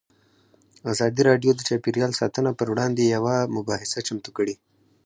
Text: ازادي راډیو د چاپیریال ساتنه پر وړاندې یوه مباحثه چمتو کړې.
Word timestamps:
ازادي 0.91 1.21
راډیو 1.29 1.51
د 1.55 1.59
چاپیریال 1.67 2.11
ساتنه 2.19 2.49
پر 2.59 2.67
وړاندې 2.73 3.03
یوه 3.15 3.35
مباحثه 3.55 3.99
چمتو 4.07 4.29
کړې. 4.37 4.55